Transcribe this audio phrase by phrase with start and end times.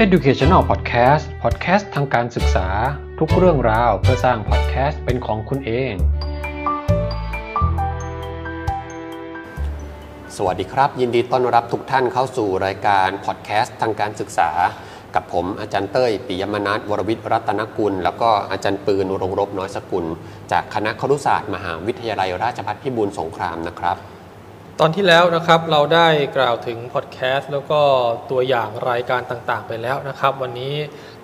[0.00, 2.68] Educational Podcast Podcast ทางการศึกษา
[3.18, 5.94] ทุกเรื่องราวเพื่อสร้าง podcast เป็นของคุณเอง
[10.36, 14.50] สวัสดีครับ ยินดีต้อนรับทุกท่านเข้าสู่รายการพอดแคสต์ทางการศึกษา
[15.14, 20.04] กับผมอาจารย์เต้ยปิยมนัทวรวิทย์รัตนกุล แล้วก็อาจารย์ปืนรงรบน้อยสกุล
[20.52, 23.98] จากคณะครุศาสตร์ มหาวิทยาลัยราชภัฏพิบูลสงครามนะครับ
[24.80, 27.80] ตอนที่แล้วนะครับเราได้กล่าวถึงพอดแคสต์แล้วก็
[28.30, 30.74] ตัวอย่างรายการต่างๆ ไปแล้วนะครับ วันนี้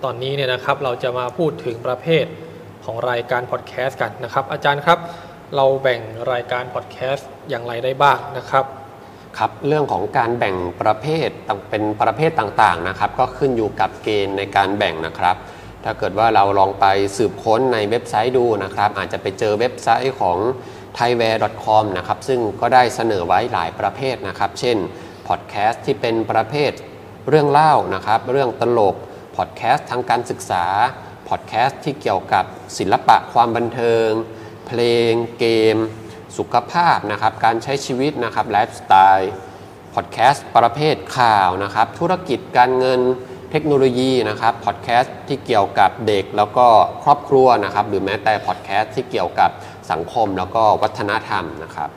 [0.03, 2.25] ตอนนี้เนี่ยนะครับเราจะมาพูดถึงประเภท
[2.85, 4.99] ของรายการพอดแคสต์กันนะครับ อาจารย์ครับ
[5.55, 8.65] เราแบ่งรายการพอดแคสต์อย่างไรได้บ้างนะครับ
[9.37, 15.35] ครับเรื่องของการแบ่งประเภทต่างเป็นประเภทต่างๆนะครับ ก็ขึ้นอยู่กับเกณฑ์ในการแบ่งนะครับ
[15.83, 16.85] ถ้าเกิดว่าเราลองไป
[17.17, 20.37] สืบค้นในเว็บไซต์ดูนะครับ อาจจะไปเจอเว็บไซต์ของ
[20.97, 24.77] thaiware.com นะครับ ซึ่งก็ได้เสนอไว้หลายประเภทนะครับ เช่น
[25.27, 26.71] พอดแคสต์ที่เป็นประเภท
[27.29, 28.95] เรื่องเล่านะครับ เรื่องตลก
[29.37, 30.65] พอดแคสต์ทางการศึกษา
[31.29, 32.45] พอดแคสต์ที่เกี่ยวกับ
[32.77, 34.09] ศิลปะความบันเทิง
[34.67, 35.45] เพลง เก
[35.75, 35.77] ม
[36.37, 39.31] สุขภาพนะครับ การใช้ชีวิตนะครับไลฟ์สไตล์
[39.95, 43.01] พอดแคสต์ประเภทข่าวนะครับ ธุรกิจการเงิน
[43.51, 46.67] เทคโนโลยีนะครับพอดแคสต์ที่เกี่ยวกับเด็กแล้วก็
[47.03, 49.49] ครอบครัวนะครับ หรือแม้แต่พอดแคสต์ที่เกี่ยวกับ
[49.91, 51.89] สังคมแล้วก็วัฒนธรรมนะครับ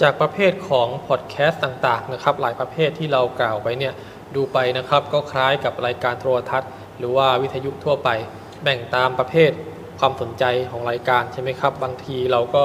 [0.00, 3.94] จากประเภทของพอดแคสต์ต่างๆนะครับ หลายประเภทที่เรากล่าวไปเนี่ย
[4.34, 8.08] ดูไปนะครับก็คล้ายกับรายการโทรทัศน์ หรือว่าวิทยุทั่วไป
[8.62, 9.50] แบ่งตามประเภท
[9.98, 12.64] ความสนใจของรายการใช่ไหมครับ บางทีเราก็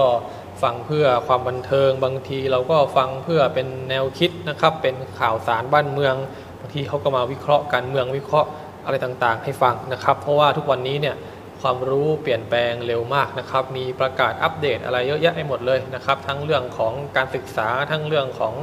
[0.64, 6.16] ฟังเพื่อความบันเทิง บางทีเราก็ฟังเพื่อเป็นแนวคิดนะครับ เป็นข่าวสารบ้านเมือง
[6.60, 8.50] บางทีเขาก็มาวิเคราะห์การเมืองวิเคราะห์
[8.86, 11.16] อะไรต่างๆ ให้ฟังนะครับ เพราะว่าทุกวันนี้เนี่ย
[11.62, 18.54] ความรู้เปลี่ยนแปลงเร็วมากนะครับมีประกาศอัปเดตอะไรเยอะแยะไปหมดเลยนะครับ ทั้งเรื่องของการศึกษาทั้งเรื่องของ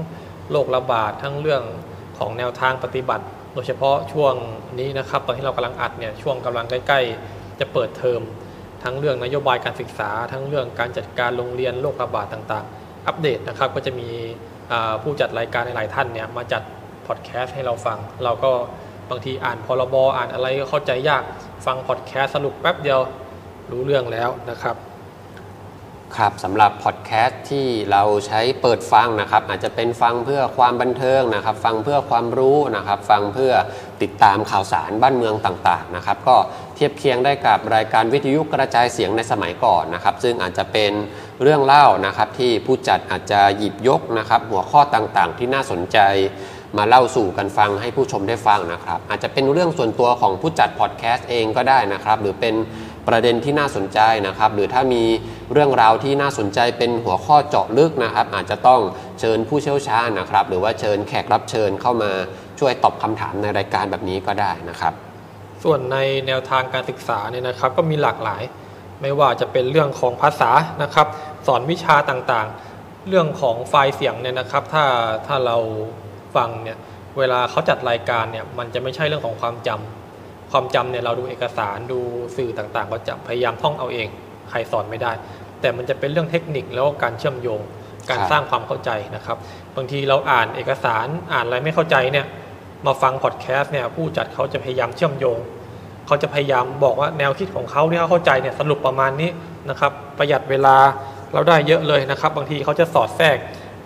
[0.50, 1.62] โรคระบาดทั้งเรื่อง
[2.18, 4.34] ของแนวทางปฏิบัติ โดยเฉพาะช่วง
[4.78, 8.20] นี้นะครับตอนที่เรากำลังอัดเนี่ยช่วงกำลังใกล้ ๆ จะเปิดเทอม
[8.84, 14.08] ทั้งเรื่องนโยบายการศึกษา ทั้งเรื่องการจัดการโรงเรียนโรคระบาดต่างๆ อัปเดตนะครับก็จะมี
[15.02, 16.62] ผู้จัดรายการหลายๆท่านเนี่ยมาจัด
[17.06, 18.52] พอดแคสต์ให้เราฟัง เราก็
[19.10, 21.22] บางทีอ่านพรบอ่านอะไรก็เข้าใจยาก
[21.66, 23.00] ฟังพอดแคสต์สรุปแป๊บเดียว
[23.70, 24.76] รู้เรื่องแล้วนะครับ
[26.16, 33.52] ครับสำหรับพอดแคสต์ที่เราใช้เปิดฟังนะครับ อาจจะเป็นฟังเพื่อความบันเทิงนะครับ ฟังเพื่อความรู้นะครับ ฟังเพื่อ
[34.02, 36.36] ติดตามข่าวสารบ้านเมืองต่างๆนะครับ ก็
[36.74, 40.92] เทียบเคียงได้กับรายการวิทยุกระจายเสียงในสมัยก่อนนะครับ ซึ่งอาจจะเป็น
[41.42, 45.98] เรื่องเล่านะครับที่ผู้จัดอาจจะหยิบยกนะครับ หัวข้อต่างๆ ที่น่าสนใจ
[46.76, 52.54] มาเล่าสู่กันฟังให้ผู้ชมได้ฟังนะครับ อาจจะเป็นเรื่องส่วนตัวของผู้จัดพอดแคสต์เองก็ได้นะครับ หรือเป็น
[53.08, 55.02] ประเด็นที่น่าสนใจนะครับ หรือถ้ามี
[55.52, 58.80] เรื่องราวที่น่าสนใจเป็นหัวข้อเจาะลึกนะครับ อาจจะต้อง
[59.20, 62.10] เชิญผู้เชี่ยวชาญนะครับ หรือว่าเชิญแขกรับเชิญเข้ามา
[62.58, 64.92] ช่วยตอบคำถามในรายการแบบนี้ก็ได้นะครับ
[65.64, 65.96] ส่วนใน
[66.26, 68.42] แนวทางการศึกษาเนี่ยนะครับ ก็มีหลากหลาย
[69.02, 70.50] ไม่ว่าจะเป็นเรื่องของภาษา
[70.82, 71.06] นะครับ
[71.46, 74.84] สอนวิชาต่างๆ เรื่องของไฟล์เสียงเนี่ยนะครับ ถ้า
[75.26, 75.56] ถ้าเรา
[76.36, 76.78] ฟังเนี่ย
[77.18, 82.00] เวลาเขาจัดรายการเนี่ยมันจะไม่ใช่เรื่องของความจำความจำเนี่ยเราดูเอกสารดู
[82.36, 84.08] สื่อต่างๆ ก็จะพยายามท่องเอาเอง
[84.50, 85.12] ใครสอนไม่ได้
[85.60, 87.60] แต่มันจะเป็นเรื่องเทคนิคแล้วก็การเชื่อมโยง
[88.10, 89.36] การสร้างความเข้าใจนะครับ
[89.76, 92.26] บางทีเราอ่านเอกสารอ่านอะไรไม่เข้าใจเนี่ย
[92.86, 95.38] มาฟังพอดแคสต์เนี่ยผู้จัดเขาจะพยายามเชื่อมโยง
[96.06, 99.30] เขาจะพยายามบอกว่าแนวคิดของเขาที่เขาเข้าใจเนี่ยสรุปประมาณนี้
[99.70, 100.76] นะครับ ประหยัดเวลา
[101.32, 103.36] เราได้เยอะเลยนะครับ บางทีเขาจะสอดแทรก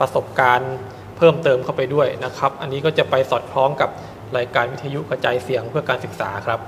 [0.00, 0.72] ประสบการณ์
[1.22, 3.90] พิ่มเติมเข้าไปด้วยนะครับ อันนี้ก็จะไปสอดคล้องกับ
[4.36, 6.60] รายการวิทยุกระจายเสียงเพื่อการศึกษาครับ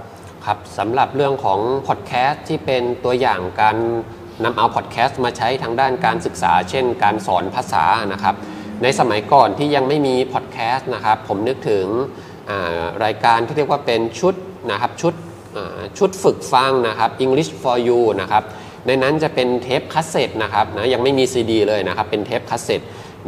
[0.46, 3.76] ครับสำหรับเรื่องของพอดแคสต์ที่เป็นตัวอย่างการ
[4.44, 8.34] นำเอาพอดแคสต์มาใช้ทางด้านการศึกษา เช่น การสอนภาษานะครับ
[8.82, 11.86] ในสมัยก่อนที่ยังไม่มีพอดแคสต์นะครับ ผมนึกถึง
[13.04, 14.34] รายการที่เรียกว่าเป็นชุด
[14.70, 15.14] นะครับชุด
[15.98, 18.44] ชุดฝึกฟังนะครับ English for you นะครับ
[18.86, 22.80] ในนั้นจะเป็นเทปคัสเซ็ตนะครับนะยังไม่มีซีดีเลยนะครับ เป็นเทปคัสเซ็ต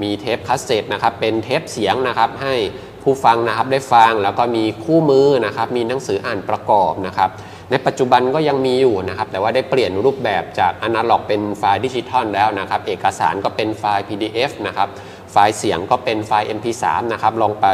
[0.02, 2.54] มีเทปคัสเซ็ตนะครับเป็นเทปเสียงนะครับให้
[3.02, 7.30] ผู้ฟังนะครับได้ฟังแล้วก็มีคู่มือนะครับมีหนังสืออ่านประกอบนะครับ
[7.70, 14.88] ในปัจจุบันก็ยังมีอยู่นะครับแต่ว่าได้เปลี่ยนรูปแบบจากอนาล็อกเป็นไฟล์ดิจิทัลแล้วนะครับเอกสารก็เป็นไฟล์ PDF นะครับ
[15.32, 17.66] ไฟล์เสียงก็เป็นไฟล์ MP3 นะครับลองไป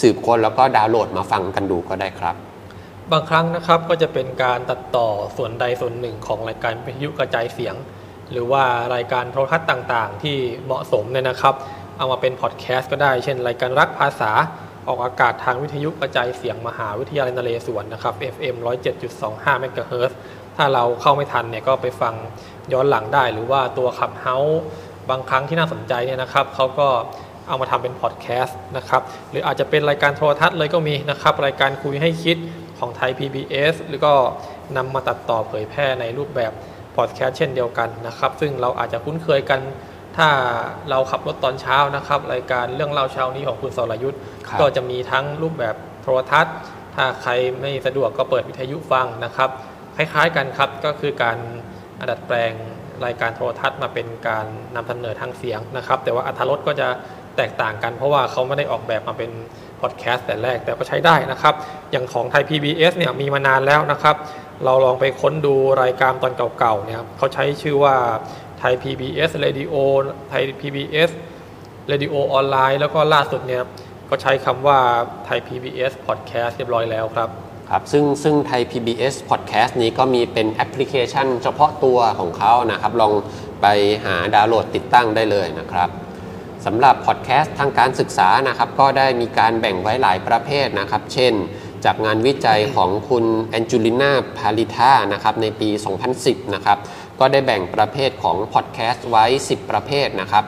[0.00, 2.34] สืบค้นแล้วก็ดาวน์โหลดมาฟังกันดูก็ได้ครับ
[3.12, 7.74] บางครั้งนะครับก็จะเป็นการตัดต่อส่วนใดส่วนหนึ่งของรายการวิทยุกระจายเสียง
[8.32, 11.54] หรือว่ารายการโทรทัศน์ต่างๆ ที่เหมาะสมเนี่ยนะครับ
[11.98, 14.30] เอามาเป็นพอดแคสต์ก็ได้ เช่น รายการรักภาษา
[14.88, 18.54] ออกอากาศทางวิทยุกระจายเสียงมหาวิทยาลัยนเรศวรนะครับ FM
[19.08, 20.18] 107.25เมกะเฮิรตซ์
[20.56, 22.14] ถ้าเราเข้าไม่ทันเนี่ยก็ไปฟัง
[22.72, 24.36] ย้อนหลังได้ หรือว่าตัวขับเฮา
[25.10, 26.88] บางครั้งที่น่าสนใจเนี่ยนะครับเขาก็
[27.48, 32.36] เอาเอามาทำเป็นพอดแคสต์นะครับ หรืออาจจะเป็นรายการโทรทัศน์เลยก็มีนะครับ รายการคุยให้คิด
[32.78, 34.14] ของไทย PBS หรือก็
[34.76, 36.52] นำมาตัดต่อเผยแพร่ในรูปแบบ
[36.96, 39.60] พอดแคสต์เช่นเดียวกันนะครับ ซึ่งเราอาจจะคุ้นเคยกัน
[40.16, 40.28] ถ้า
[40.90, 46.54] เราขับรถตอนเช้านะครับ รายการเรื่องเล่าเช้านี้ของคุณสรยุทธ์ครับก็จะมีทั้งรูปแบบโทรทัศน์
[46.94, 49.50] ถ้าใครไม่สะดวกก็เปิดวิทยุฟังนะครับ
[49.96, 51.38] คล้ายๆกันครับก็คือการ
[52.10, 52.52] ดัดแปลง
[53.04, 56.88] รายการโทรทัศน์มาเป็นการนำเสนอทางเสียงนะครับ แต่ว่าอัตรสก็จะ
[57.36, 59.30] แตกต่างกันเพราะว่าเขาไม่ได้ออกแบบมาเป็น
[59.80, 61.54] พอดแคสต์แต่แรกแต่ก็ใช้ได้นะครับ
[61.92, 64.16] อย่างของไทย PBS เนี่ยมีมานานแล้วนะครับ
[64.64, 67.94] เราลองไปค้นดูรายการตอนเก่าๆเนี่ยเขาใช้ชื่อว่า
[68.58, 69.74] ไทย PBS Radio
[70.30, 71.10] ไทย PBS
[71.90, 73.62] Radio ออนไลน์แล้วก็ล่าสุดเนี่ย
[74.10, 74.78] ก็ใช้คำว่า
[75.24, 77.28] ไทย PBS Podcast เรียบร้อยแล้วครับ
[77.70, 83.12] ครับซึ่งซึ่งไทย PBS Podcast นี้ก็มีเป็นแอปพลิเคชันเฉพาะตัวของเขานะครับ ลอง
[83.62, 83.66] ไป
[84.04, 85.88] หาดาวน์โหลดติดตั้งได้เลยนะครับ
[86.64, 91.34] สำหรับพอดแคสต์ทางการศึกษานะครับก็ได้มีการแบ่งไว้หลายประเภทนะครับ เช่น
[91.84, 95.68] จากงานวิจัยของคุณแอนจูลิน่าพาลิธานะครับในปี
[96.12, 96.78] 2010 นะครับ
[97.20, 100.44] ก็ได้แบ่งประเภทของพอดแคสต์ไว้ 10 ประเภทนะครับ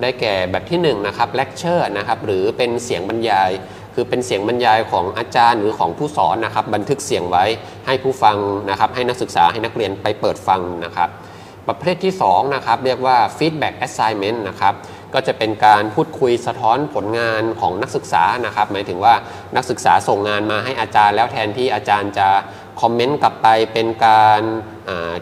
[0.00, 3.50] ได้แก่แบบที่1นะครับเลคเชอร์นะครับหรือเป็นเสียงบรรยาย
[3.94, 7.44] คือเป็นเสียงบรรยายของอาจารย์หรือของผู้สอนนะครับ บันทึกเสียงไว้
[7.86, 8.36] ให้ผู้ฟัง
[8.70, 11.10] นะครับ ให้นักศึกษาให้นักเรียนไปเปิดฟังนะครับ
[11.68, 14.74] ประเภทที่2นะครับเรียกว่า feedback assignment นะครับ
[15.14, 19.14] ก็จะเป็นการพูดคุยสะท้อนผลงานของนักศึกษานะครับ หมายถึงว่า
[19.56, 22.28] นักศึกษาส่งงานมาให้อาจารย์ แล้วแทนที่อาจารย์จะ
[22.80, 24.42] คอมเมนต์กลับไปเป็นการ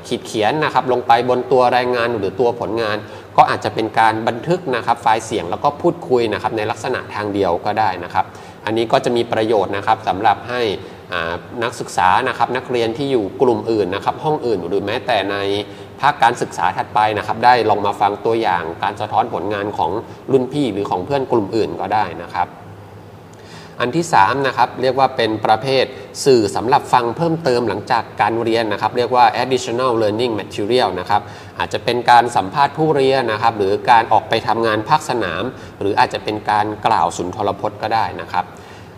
[0.06, 2.96] ขีดเขียนนะครับ ลงไปบนตัวรายงานหรือตัวผลงาน
[3.37, 8.25] ก็อาจจะเป็นการบันทึกนะครับ ไฟล์เสียงแล้วก็พูดคุยนะครับในลักษณะทางเดียวก็ได้นะครับ
[8.67, 10.62] อันนี้ก็จะมีประโยชน์นะครับสำหรับให้
[11.64, 15.37] นักศึกษานะครับนักเรียนที่อยู่กลุ่มอื่นนะครับ ห้องอื่นหรือแม้แต่ใน
[16.00, 19.90] ภาคการศึกษาถัดไปนะครับ ได้ลองมาฟังตัวอย่างการสะท้อนผลงานของ
[20.32, 22.48] รุ่นพี่หรือของเพื่อนกลุ่มอื่นก็ได้นะครับ
[23.80, 25.84] อันที่3นะครับเรียกว่าเป็นประเภท
[26.24, 31.22] สื่อสำหรับฟังเพิ่มเติมหลังจากการเรียนนะครับ เรียกว่า additional learning material นะครับ
[31.58, 35.42] อาจจะเป็นการสัมภาษณ์ผู้เรียนนะครับ หรือการออกไปทำงานภาคสนาม
[35.80, 38.44] หรืออาจจะเป็นการกล่าวสุนทรพจน์ก็ได้นะครับ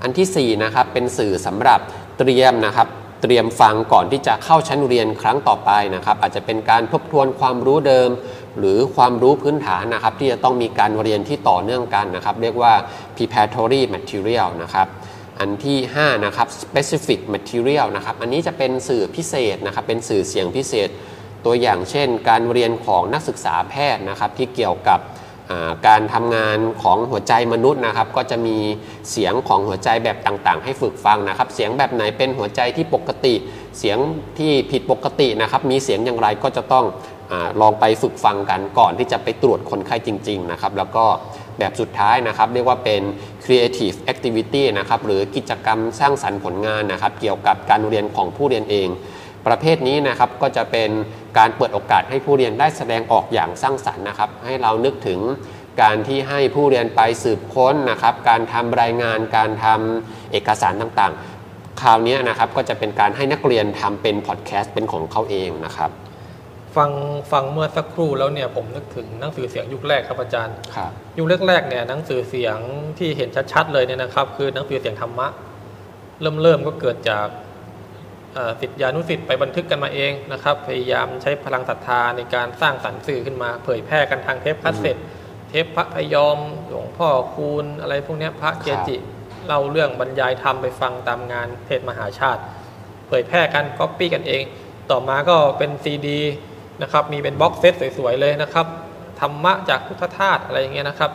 [0.02, 1.80] อันที่4นะครับเป็นสื่อสำหรับ
[2.18, 2.88] เตรียมนะครับ
[3.22, 8.10] เตรียมฟังก่อนที่จะเข้าชั้นเรียนครั้งต่อไปนะครับ อาจจะเป็นการทบทวนความรู้เดิม
[8.58, 12.72] หรือความรู้พื้นฐานนะครับ ที่จะต้องมีการเรียนที่ต่อเนื่องกันนะครับ เรียกว่า
[13.16, 14.86] preparatory material นะครับ
[15.40, 20.88] อันที่ 5 นะครับ specific material นะครับ อันนี้จะเป็นสื่อพิเศษนะครับ เป็นสื่อเสียงพิเศษ
[21.44, 25.00] ตัวอย่างเช่น การเรียนของนักศึกษาแพทย์นะครับ ที่เกี่ยวกับ
[25.86, 28.56] การทำงานของหัวใจมนุษย์นะครับ ก็จะมี
[29.10, 33.34] เสียงของหัวใจแบบต่างๆ ให้ฝึกฟังนะครับ เสียงแบบไหนเป็นหัวใจที่ปกติ
[33.78, 33.98] เสียง
[34.38, 36.84] ที่ผิดปกตินะครับ มีเสียงอย่างไรก็จะต้อง
[37.30, 41.04] อลองไปฝึกฟังกันก่อนที่จะไปตรวจคนไข้จริง ๆ นะครับ แล้วก็
[41.58, 43.02] แบบสุดท้ายนะครับ เรียกว่าเป็น
[43.44, 48.88] creative activity นะครับ หรือกิจกรรมสร้างสรรค์ผลงานนะครับ เกี่ยวกับการเรียนของผู้เรียนเอง
[49.46, 50.90] ประเภทนี้นะครับก็จะเป็น
[51.38, 55.20] การเปิดโอกาสให้ผู้เรียนได้แสดงออกอย่างสร้างสรรค์นะครับ ให้เรานึกถึง
[55.82, 65.90] การที่ให้ผู้เรียนไปสืบค้นนะครับ การทำรายงานการทำเอกสารต่างๆ คราวนี้นะครับก็จะเป็นการให้นักเรียนทำเป็นพอดแคสต์เป็นของเขาเองนะครับ
[66.76, 66.90] ฟัง
[67.32, 72.56] ฟังเมื่อสักครู่แล้วเนี่ยผมนึกถึงหนังสือเสียงยุคแรกครับอาจารย์ครับยุคแรกๆเนี่ยหนังสือเสียง
[72.98, 75.28] ที่เห็นชัดๆเลยเนี่ยนะครับ คือหนังสือเสียงธรรมะ
[76.20, 77.26] เริ่มเริ่มก็เกิดจาก
[78.34, 84.96] เอ่อศิษยานุศิษย์ไปบันทึกกันมาเองนะครับ พยายามใช้พลังศรัทธาในการสร้างสรรค์สื่อขึ้นมา เผยแพร่กันทางเทปคาสเซ็ต
[85.48, 88.96] เทปพระพยอมหลวงพ่อคูณอะไรพวกนี้พระเกจิ
[89.46, 92.40] เล่าเรื่องบรรยายธรรมไปฟังตามงานเทศน์มหาชาติ
[93.08, 94.42] เผยแพร่กันก๊อปปี้กันเอง
[94.90, 96.20] ต่อมาก็เป็นซีดี
[96.82, 98.66] นะครับมีเป็น box set สวยๆเลยนะครับ
[99.20, 101.10] ธรรมะจากพุทธทาสอะไรอย่างเงี้ยนะครับ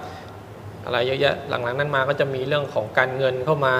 [0.85, 3.73] อะไรเยอะแยะหลังๆนั้นมาก็จะมีเรื่องของการเงินเข้ามา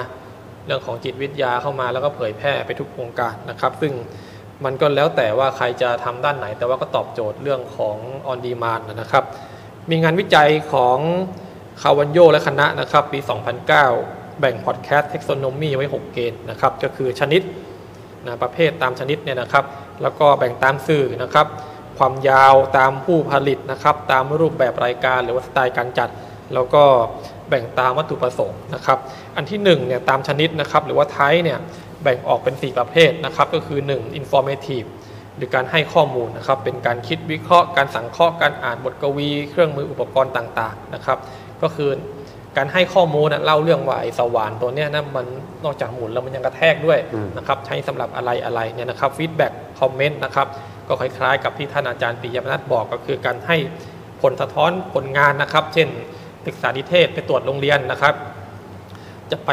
[0.66, 3.92] เรื่องของจิตวิทยาเข้ามาแล้วก็เผยแพร่ไปทุกวงการนะครับ ซึ่ง
[4.64, 7.96] มันก็แล้วแต่ว่าใครจะทำด้านไหน แต่ว่าก็ตอบโจทย์เรื่องของ
[8.30, 9.24] on demand นะครับ
[9.90, 10.98] มีงานวิจัยของ
[11.82, 13.18] คาวันโยและคณะนะครับ ปี
[13.80, 17.42] 2009 แบ่ง podcast taxonomy ไว้ 6 เกณฑ์นะครับ ก็คือชนิด
[18.26, 19.64] นะประเภทตามชนิดเนี่ยนะครับ
[20.02, 21.46] แล้วก็แบ่งตามสื่อนะครับ
[21.98, 26.08] ความยาวตามผู้ผลิตนะครับ ตามรูปแบบรายการหรือว่าสไตล์การจัด
[26.54, 26.84] แล้วก็
[27.48, 28.98] แบ่งตามวัตถุประสงค์นะครับ
[29.36, 31.58] อันที่1เนี่ยตามชนิดนะครับหรือว่า type เนี่ย
[32.02, 34.88] แบ่งออกเป็น 4 ประเภทนะครับก็คือ 1 informative
[35.36, 41.18] หรือการให้ข้อมูลนะครับเป็นการคิดวิเคราะห์ การสังเคราะห์การอ่านบทกวี เครื่องมืออุปกรณ์ต่างๆนะครับ
[41.62, 41.90] ก็คือ
[42.56, 45.26] การให้ข้อมูลนะเล่าเรื่องว่าไอ้สว่านตัวเนี้ยนะมัน
[45.64, 46.98] นอกจากหมุนแล้วมันยังกระแทกด้วย
[47.36, 50.46] นะครับใช้สำหรับอะไรอะไรเนี่ยนะครับ feedback comment นะครับ
[50.88, 53.56] ก็คล้ายๆ กับที่ท่านอาจารย์ปิยมนัทบอกก็คือการให้
[54.22, 55.88] ผลสะท้อนผลงานนะครับ เช่น
[56.46, 58.14] ศึกษานิเทศก์ไปตรวจโรงเรียนนะครับ
[59.30, 59.50] จะไป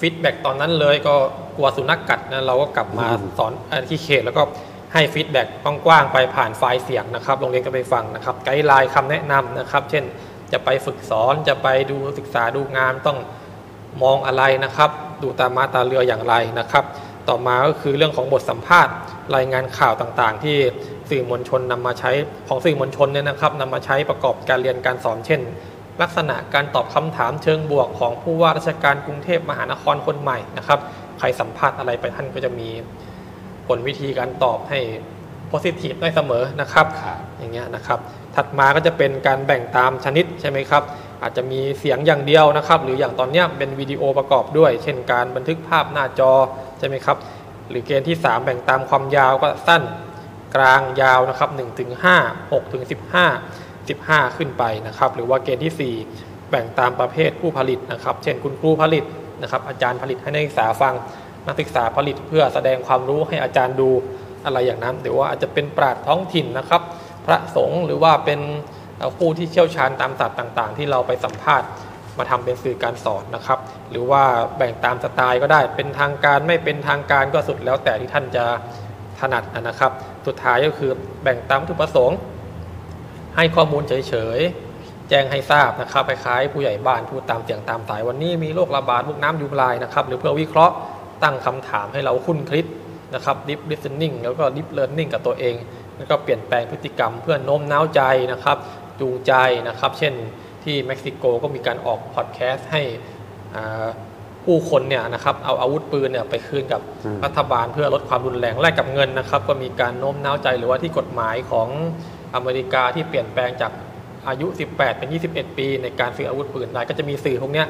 [0.00, 1.14] feedback ตอนนั้นเลยก็
[1.56, 3.06] กลัวสุนัขกัดนะเราก็กลับมา
[3.38, 3.52] สอน
[3.88, 4.42] ที่เขตแล้วก็
[4.92, 5.46] ให้ feedback
[5.86, 10.04] กว้างๆไปผ่านไฟล์เสียงนะครับโรงเรียนก็ไปฟังนะครับ guideline คำแนะนำนะครับ เช่น
[10.52, 13.18] จะไปฝึกสอนจะไปดูศึกษาดูงานต้อง
[14.02, 14.90] มองอะไรนะครับ
[15.22, 16.84] ดูตาม้าตาเรืออย่างไรนะครับ
[17.28, 18.94] ต่อมาก็คือเรื่องของบทสัมภาษณ์
[19.36, 20.56] รายงานข่าวต่างๆ ที่
[21.10, 22.10] สื่อมวลชนนำมาใช้
[22.48, 25.40] ของสื่อมวลชนเนี่ยนะครับนำมาใช้ประกอบการเรียนการสอนเช่น
[26.00, 30.80] ลักษณะการตอบคำถามเชิงบวกของผู้ว่าราชการกรุงเทพมหานครคนใหม่นะครับ
[31.18, 32.68] ใครสัมภาษณ์อะไรไปท่านก็จะมี
[33.66, 34.78] ผลวิธีการตอบให้
[35.50, 36.86] positive ได้เสมอนะครับ
[37.38, 37.98] อย่างเงี้ยนะครับ
[38.36, 40.82] ถัดมาก็จะเป็นการแบ่งตามชนิดใช่ไหมครับ
[41.22, 46.32] อาจจะมีเสียงอย่างเดียวนะครับ หรืออย่างตอนเนี้ยเป็นวิดีโอประกอบด้วย เช่นการบันทึกภาพหน้าจอ
[46.78, 47.16] ใช่ไหมครับ
[47.68, 49.82] หรือเกณฑ์ที่ 3 แบ่งตามความยาวก็สั้น
[50.56, 52.82] กลางยาวนะครับ1ถึง5 6ถึง
[53.90, 59.04] 15 ขึ้นไปนะครับ หรือว่าเกณฑ์ที่ 4 แบ่งตามประเภทผู้ผลิตนะครับ เช่นคุณครูผลิต
[59.42, 60.94] นะครับ อาจารย์ผลิตให้นักศึกษาฟัง
[61.46, 63.90] นักศึกษาผลิตเพื่อแสดงความรู้ให้อาจารย์ดู
[64.44, 66.82] อะไรอย่างนั้นหรือว่าอาจจะเป็นปราดท้องถิ่นนะครับ
[67.26, 68.40] พระสงฆ์หรือว่าเป็น
[69.18, 71.68] ผู้ที่เชี่ยวชาญตามศาสตร์ต่าง ๆ ที่เราไปสัมภาษณ์
[72.18, 73.58] มาทำเป็นสื่อการสอนนะครับ
[73.90, 74.22] หรือว่า
[74.56, 78.44] แบ่งตามสไตล์ก็ได้ เป็นทางการไม่เป็นทางการก็สุดแล้วแต่ที่ท่านจะ
[79.20, 79.92] ถนัดนะครับ
[80.26, 80.90] สุดท้ายก็คือ
[81.22, 82.16] แบ่งตามวัตถุประสงค์
[83.36, 90.74] ให้ข้อมูลเฉยๆ แจ้งให้ทราบนะครับคล้ายๆผู้ใหญ่บ้านพูดตามเสียงตามสายวันนี้มีโรคระบาดมุกน้ำยุงลายนะครับหรือเพื่อวิเคราะห์
[91.22, 92.66] ตั้งคำถามให้เราคุ้นคิด
[93.14, 95.54] นะครับ deep listening แล้วก็ deep learning กับตัวเอง
[95.96, 98.56] แล้วก็เปลี่ยนแปลงพฤติกรรมเพื่อโน้มน้าวใจนะครับ
[99.00, 99.32] จูงใจ
[99.68, 100.14] นะครับ เช่น
[100.64, 102.82] ที่เม็กซิโกก็มีการออกพอดแคสต์ให้
[104.44, 106.80] ผู้คนเนี่ยนะครับเอาอาวุธปืนเนี่ยไปคืนกับ
[107.24, 111.68] รัฐบาลเพื่อลดความรุนแรงแลกกับเงินนะครับ ก็มีการโน้มน้าวใจหรือว่าที่กฎหมายของ
[112.34, 113.72] อเมริกาที่เปลี่ยนแปลงจาก
[114.28, 117.64] อายุ 18 เป็น 21 ปี ในการซื้ออาวุธปืนได้ก็จะมีสื่อพวกนี้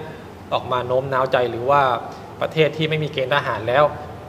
[0.52, 1.82] ออกมาโน้มน้าวใจหรือว่า
[2.40, 3.84] ประเทศที่ไม่มีเกณฑ์ทหารแล้ว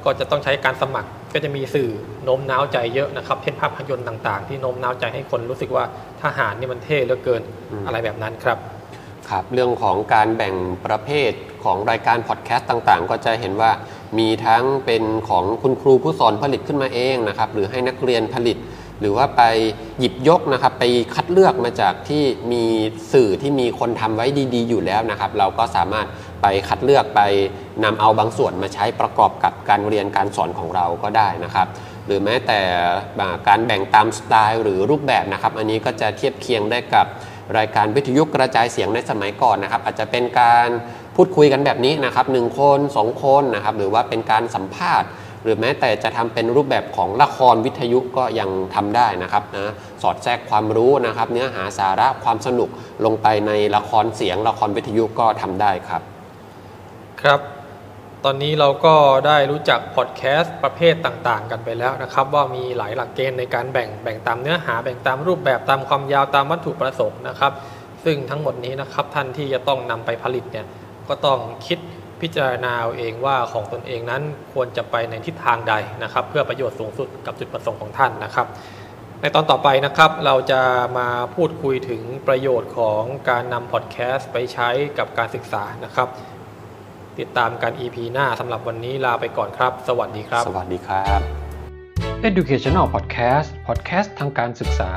[0.05, 1.89] ก็จะต้องใช้การสมัครก็จะมีสื่อ
[2.23, 5.83] โน้มน้าวใจเยอะนะครับเช่นภาพยนตร์ต่างๆ ที่โน้มน้าวใจให้คนรู้สึกว่า
[6.23, 7.41] ทหารนี่มันเท่เหลือเกิน
[7.85, 8.57] อะไรแบบนั้นครับ
[9.29, 11.31] ครับเรื่องของการแบ่งประเภท
[11.63, 13.71] ของรายการพอดแคสต์ต่างๆ ก็จะเห็นว่า
[14.19, 18.57] มีทั้งเป็นของคุณครูผู้สอนผลิตขึ้นมาเองนะครับหรือให้นักเรียนผลิต
[18.99, 19.41] หรือว่าไป
[19.99, 20.83] หยิบยกนะครับไป
[21.15, 22.63] คัดเลือกมาจากที่มี
[23.13, 26.07] สื่อที่มีคนทำไว้ดี ๆ อยู่แล้วนะครับ เราก็สามารถ
[26.41, 27.21] ไปคัดเลือกไป
[27.83, 31.67] นำเอาบางส่วนมาใช้ประกอบกับการเรียนการสอนของเราก็ได้นะครับ
[32.05, 32.59] หรือแม้แต่
[33.47, 37.05] การแบ่งตามสไตล์หรือรูปแบบนะครับ อันนี้ก็จะเทียบเคียงได้กับ
[37.57, 40.69] รายการวิทยุกระจายเสียงในสมัยก่อนนะครับ อาจจะเป็นการ
[41.15, 45.07] พูดคุยกันแบบนี้นะครับหนึ่งคนสองคนนะครับ หรือว่าเป็นการสัมภาษณ์
[45.43, 49.71] หรือแม้แต่จะทำเป็นรูปแบบของละครวิทยุก็ยังทำได้นะครับนะ
[50.01, 52.69] สอดแทรกความรู้นะครับ เนื้อหาสาระความสนุก
[53.05, 56.01] ลงไปในละครเสียงละครวิทยุก็ทำได้ครับ
[57.21, 57.39] ครับ
[58.23, 58.95] ตอนนี้เราก็
[59.27, 67.51] ได้รู้จักพอดแคสต์ประเภทต่างๆ กันไปแล้วนะครับ ว่ามีหลายหลักเกณฑ์ในการแบ่งแบ่งตามเนื้อหาแบ่งตามรูปแบบตามความยาวตามวัตถุประสงค์นะครับ
[68.05, 70.65] ซึ่งทั้งหมดนี้นะครับท่านที่จะต้องนำไปผลิตเนี่ย
[71.07, 71.79] ก็ต้องคิด
[72.23, 74.21] พิจารณาเองว่าของตนเองนั้น
[74.53, 78.47] ควรจะไปในทิศทางใดนะครับ เพื่อประโยชน์สูงสุดกับจุดประสงค์ของท่านนะครับ
[79.21, 80.61] ในตอนต่อไปนะครับเราจะ
[80.97, 86.07] มาพูดคุยถึงประโยชน์ของการนำพอดแคสต์ไปใช้กับการศึกษานะครับ
[87.19, 91.19] ติดตามกัน EP หน้าสำหรับวันนี้ลาไปก่อนครับ สวัสดีครับ สวัสดีครับ
[92.29, 94.91] Educational Podcast Podcast ทางการศึกษา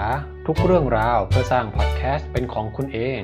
[0.46, 3.20] ทุกเรื่องราวเพื่อสร้างพอดแคสต์เป็นของคุณเอง